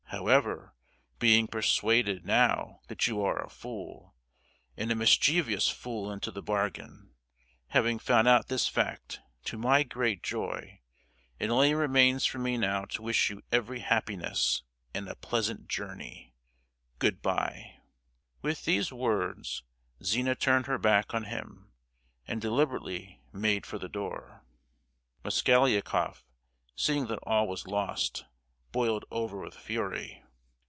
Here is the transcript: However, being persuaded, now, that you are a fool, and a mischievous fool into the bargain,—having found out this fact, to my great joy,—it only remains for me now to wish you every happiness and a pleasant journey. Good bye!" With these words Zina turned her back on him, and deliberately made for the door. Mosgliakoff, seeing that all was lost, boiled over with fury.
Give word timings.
However, 0.21 0.75
being 1.19 1.47
persuaded, 1.47 2.25
now, 2.25 2.81
that 2.89 3.07
you 3.07 3.21
are 3.21 3.41
a 3.41 3.49
fool, 3.49 4.13
and 4.75 4.91
a 4.91 4.95
mischievous 4.95 5.69
fool 5.69 6.11
into 6.11 6.31
the 6.31 6.41
bargain,—having 6.41 7.97
found 7.97 8.27
out 8.27 8.49
this 8.49 8.67
fact, 8.67 9.21
to 9.45 9.57
my 9.57 9.83
great 9.83 10.21
joy,—it 10.21 11.49
only 11.49 11.73
remains 11.73 12.25
for 12.25 12.39
me 12.39 12.57
now 12.57 12.83
to 12.85 13.01
wish 13.01 13.29
you 13.29 13.41
every 13.53 13.79
happiness 13.79 14.63
and 14.93 15.07
a 15.07 15.15
pleasant 15.15 15.69
journey. 15.69 16.35
Good 16.99 17.21
bye!" 17.21 17.77
With 18.41 18.65
these 18.65 18.91
words 18.91 19.63
Zina 20.03 20.35
turned 20.35 20.65
her 20.67 20.77
back 20.77 21.13
on 21.13 21.23
him, 21.23 21.71
and 22.27 22.41
deliberately 22.41 23.21
made 23.31 23.65
for 23.65 23.79
the 23.79 23.89
door. 23.89 24.43
Mosgliakoff, 25.23 26.25
seeing 26.75 27.07
that 27.07 27.19
all 27.23 27.47
was 27.47 27.65
lost, 27.65 28.25
boiled 28.73 29.03
over 29.11 29.37
with 29.39 29.53
fury. 29.53 30.23